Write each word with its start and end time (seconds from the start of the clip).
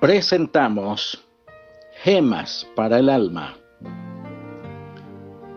presentamos 0.00 1.24
Gemas 2.04 2.64
para 2.76 3.00
el 3.00 3.08
Alma. 3.08 3.56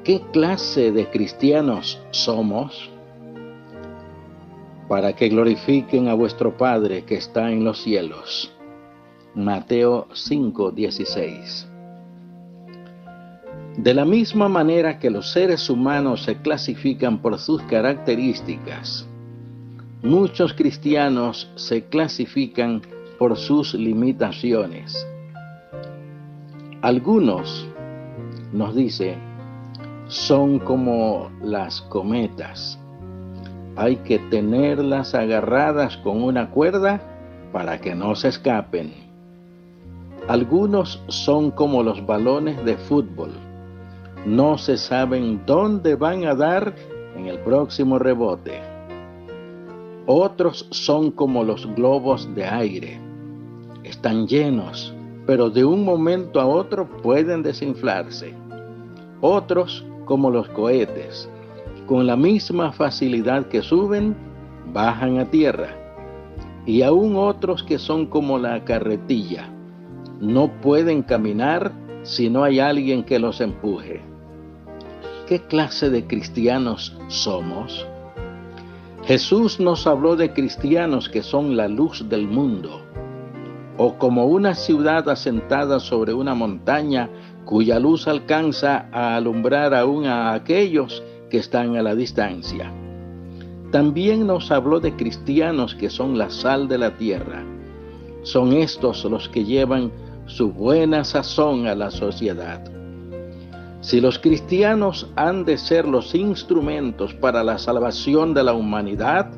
¿Qué 0.03 0.19
clase 0.33 0.91
de 0.91 1.07
cristianos 1.11 2.01
somos? 2.09 2.89
Para 4.87 5.13
que 5.13 5.29
glorifiquen 5.29 6.07
a 6.07 6.15
vuestro 6.15 6.57
Padre 6.57 7.03
que 7.05 7.15
está 7.15 7.51
en 7.51 7.63
los 7.63 7.83
cielos. 7.83 8.51
Mateo 9.35 10.07
5:16. 10.11 11.67
De 13.77 13.93
la 13.93 14.05
misma 14.05 14.49
manera 14.49 14.97
que 14.97 15.11
los 15.11 15.31
seres 15.31 15.69
humanos 15.69 16.23
se 16.23 16.41
clasifican 16.41 17.21
por 17.21 17.37
sus 17.37 17.61
características, 17.63 19.07
muchos 20.01 20.55
cristianos 20.55 21.47
se 21.55 21.85
clasifican 21.85 22.81
por 22.81 23.00
sus 23.29 23.75
limitaciones. 23.75 25.07
Algunos, 26.81 27.67
nos 28.51 28.75
dice, 28.75 29.15
son 30.07 30.57
como 30.57 31.29
las 31.43 31.83
cometas. 31.83 32.79
Hay 33.75 33.97
que 33.97 34.17
tenerlas 34.17 35.13
agarradas 35.13 35.97
con 35.97 36.23
una 36.23 36.49
cuerda 36.49 36.99
para 37.53 37.79
que 37.79 37.93
no 37.93 38.15
se 38.15 38.29
escapen. 38.29 38.91
Algunos 40.27 41.03
son 41.07 41.51
como 41.51 41.83
los 41.83 42.03
balones 42.03 42.65
de 42.65 42.75
fútbol. 42.75 43.33
No 44.25 44.57
se 44.57 44.77
saben 44.77 45.43
dónde 45.45 45.95
van 45.95 46.25
a 46.25 46.33
dar 46.33 46.73
en 47.15 47.27
el 47.27 47.37
próximo 47.39 47.99
rebote. 47.99 48.59
Otros 50.07 50.67
son 50.71 51.11
como 51.11 51.43
los 51.43 51.67
globos 51.75 52.33
de 52.33 52.45
aire 52.45 53.10
están 54.01 54.25
llenos, 54.25 54.95
pero 55.27 55.51
de 55.51 55.63
un 55.63 55.85
momento 55.85 56.41
a 56.41 56.47
otro 56.47 56.89
pueden 57.03 57.43
desinflarse. 57.43 58.33
Otros, 59.21 59.85
como 60.05 60.31
los 60.31 60.49
cohetes, 60.49 61.29
con 61.85 62.07
la 62.07 62.15
misma 62.15 62.71
facilidad 62.71 63.45
que 63.45 63.61
suben, 63.61 64.15
bajan 64.73 65.19
a 65.19 65.29
tierra. 65.29 65.77
Y 66.65 66.81
aún 66.81 67.15
otros 67.15 67.61
que 67.61 67.77
son 67.77 68.07
como 68.07 68.39
la 68.39 68.65
carretilla, 68.65 69.53
no 70.19 70.47
pueden 70.61 71.03
caminar 71.03 71.71
si 72.01 72.27
no 72.27 72.43
hay 72.43 72.59
alguien 72.59 73.03
que 73.03 73.19
los 73.19 73.39
empuje. 73.39 74.01
¿Qué 75.27 75.41
clase 75.41 75.91
de 75.91 76.07
cristianos 76.07 76.97
somos? 77.07 77.85
Jesús 79.03 79.59
nos 79.59 79.85
habló 79.85 80.15
de 80.15 80.33
cristianos 80.33 81.07
que 81.07 81.21
son 81.21 81.55
la 81.55 81.67
luz 81.67 82.09
del 82.09 82.27
mundo 82.27 82.81
o 83.83 83.97
como 83.97 84.27
una 84.27 84.53
ciudad 84.53 85.09
asentada 85.09 85.79
sobre 85.79 86.13
una 86.13 86.35
montaña 86.35 87.09
cuya 87.45 87.79
luz 87.79 88.07
alcanza 88.07 88.85
a 88.91 89.15
alumbrar 89.15 89.73
aún 89.73 90.05
a 90.05 90.33
aquellos 90.33 91.01
que 91.31 91.39
están 91.39 91.75
a 91.75 91.81
la 91.81 91.95
distancia. 91.95 92.71
También 93.71 94.27
nos 94.27 94.51
habló 94.51 94.79
de 94.79 94.95
cristianos 94.95 95.73
que 95.73 95.89
son 95.89 96.19
la 96.19 96.29
sal 96.29 96.67
de 96.67 96.77
la 96.77 96.95
tierra. 96.95 97.43
Son 98.21 98.53
estos 98.53 99.03
los 99.05 99.27
que 99.29 99.45
llevan 99.45 99.91
su 100.27 100.51
buena 100.51 101.03
sazón 101.03 101.65
a 101.65 101.73
la 101.73 101.89
sociedad. 101.89 102.63
Si 103.79 103.99
los 103.99 104.19
cristianos 104.19 105.09
han 105.15 105.43
de 105.43 105.57
ser 105.57 105.87
los 105.87 106.13
instrumentos 106.13 107.15
para 107.15 107.43
la 107.43 107.57
salvación 107.57 108.35
de 108.35 108.43
la 108.43 108.53
humanidad, 108.53 109.31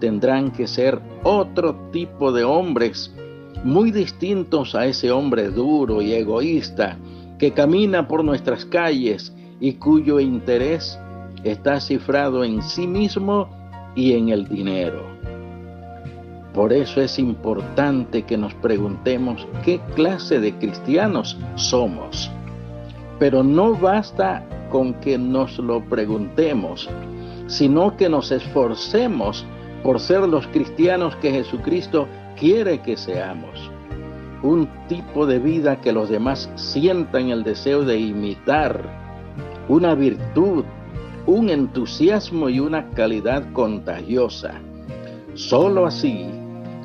tendrán 0.00 0.50
que 0.50 0.66
ser 0.66 1.00
otro 1.22 1.76
tipo 1.92 2.32
de 2.32 2.42
hombres 2.42 3.14
muy 3.64 3.90
distintos 3.90 4.74
a 4.74 4.86
ese 4.86 5.10
hombre 5.10 5.48
duro 5.50 6.00
y 6.02 6.12
egoísta 6.12 6.96
que 7.38 7.52
camina 7.52 8.08
por 8.08 8.24
nuestras 8.24 8.64
calles 8.64 9.34
y 9.60 9.74
cuyo 9.74 10.20
interés 10.20 10.98
está 11.44 11.80
cifrado 11.80 12.44
en 12.44 12.62
sí 12.62 12.86
mismo 12.86 13.48
y 13.94 14.12
en 14.12 14.28
el 14.30 14.48
dinero. 14.48 15.04
Por 16.54 16.72
eso 16.72 17.00
es 17.00 17.18
importante 17.18 18.22
que 18.22 18.36
nos 18.36 18.54
preguntemos 18.54 19.46
qué 19.64 19.80
clase 19.94 20.40
de 20.40 20.52
cristianos 20.54 21.38
somos. 21.54 22.30
Pero 23.18 23.42
no 23.42 23.74
basta 23.74 24.44
con 24.70 24.94
que 24.94 25.16
nos 25.16 25.58
lo 25.58 25.84
preguntemos, 25.84 26.88
sino 27.46 27.96
que 27.96 28.08
nos 28.08 28.32
esforcemos 28.32 29.44
por 29.82 30.00
ser 30.00 30.20
los 30.28 30.46
cristianos 30.48 31.14
que 31.16 31.30
Jesucristo 31.30 32.08
quiere 32.38 32.80
que 32.80 32.96
seamos. 32.96 33.70
Un 34.42 34.68
tipo 34.88 35.26
de 35.26 35.38
vida 35.38 35.80
que 35.80 35.92
los 35.92 36.08
demás 36.08 36.50
sientan 36.56 37.30
el 37.30 37.44
deseo 37.44 37.82
de 37.82 37.98
imitar. 37.98 38.82
Una 39.68 39.94
virtud, 39.94 40.64
un 41.26 41.50
entusiasmo 41.50 42.48
y 42.48 42.60
una 42.60 42.88
calidad 42.90 43.52
contagiosa. 43.52 44.54
Solo 45.34 45.86
así 45.86 46.26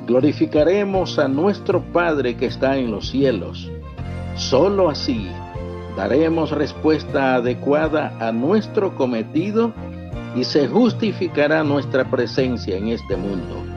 glorificaremos 0.06 1.18
a 1.18 1.28
nuestro 1.28 1.80
Padre 1.92 2.36
que 2.36 2.46
está 2.46 2.76
en 2.76 2.90
los 2.90 3.08
cielos. 3.08 3.70
Solo 4.36 4.88
así 4.90 5.28
daremos 5.96 6.50
respuesta 6.50 7.36
adecuada 7.36 8.16
a 8.20 8.30
nuestro 8.32 8.94
cometido 8.94 9.72
y 10.36 10.44
se 10.44 10.68
justificará 10.68 11.64
nuestra 11.64 12.04
presencia 12.10 12.76
en 12.76 12.88
este 12.88 13.16
mundo 13.16 13.75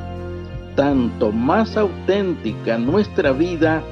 tanto 0.79 1.33
más 1.33 1.75
auténtica 1.75 2.77
nuestra 2.77 3.33
vida, 3.33 3.83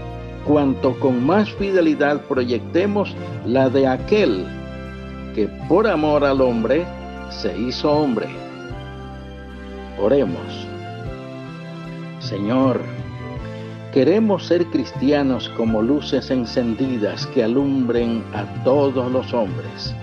cuanto 0.45 0.97
con 1.01 1.25
más 1.25 1.51
fidelidad 1.55 2.21
proyectemos 2.29 3.13
la 3.45 3.69
de 3.69 3.85
aquel 3.87 4.45
que 5.35 5.49
por 5.67 5.85
amor 5.85 6.23
al 6.23 6.39
hombre 6.39 6.85
se 7.29 7.57
hizo 7.59 7.91
hombre. 7.91 8.27
Oremos. 10.01 10.65
Señor, 12.19 12.79
queremos 13.91 14.45
ser 14.45 14.65
cristianos 14.67 15.49
como 15.57 15.81
luces 15.81 16.31
encendidas 16.31 17.27
que 17.27 17.43
alumbren 17.43 18.23
a 18.33 18.45
todos 18.63 19.11
los 19.11 19.33
hombres, 19.33 19.93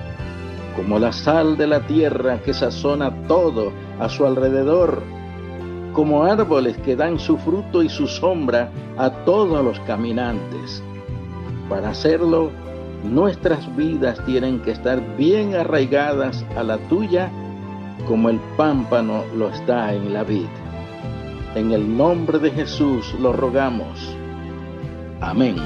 como 0.77 0.99
la 0.99 1.13
sal 1.13 1.57
de 1.57 1.67
la 1.67 1.81
tierra 1.87 2.43
que 2.43 2.53
sazona 2.53 3.11
todo 3.27 3.73
a 3.99 4.11
su 4.11 4.27
alrededor 4.27 5.24
como 5.95 6.25
árboles 6.25 6.77
que 6.79 6.97
dan 6.97 7.19
su 7.19 7.39
fruto 7.39 7.83
y 7.83 7.89
su 7.89 8.07
sombra 8.07 8.69
a 8.99 9.11
todos 9.25 9.65
los 9.65 9.81
caminantes. 9.81 10.83
Para 11.69 11.91
hacerlo, 11.91 12.51
nuestras 13.05 13.75
vidas 13.77 14.23
tienen 14.27 14.61
que 14.61 14.73
estar 14.73 15.01
bien 15.17 15.55
arraigadas 15.55 16.45
a 16.57 16.63
la 16.63 16.77
tuya 16.89 17.31
como 18.07 18.29
el 18.29 18.39
pámpano 18.57 19.25
lo 19.37 19.49
está 19.49 19.95
en 19.95 20.13
la 20.13 20.25
vid. 20.25 20.47
En 21.55 21.73
el 21.73 21.97
nombre 21.97 22.39
de 22.39 22.51
Jesús 22.51 23.15
lo 23.21 23.33
rogamos. 23.33 24.15
Amén. 25.21 25.57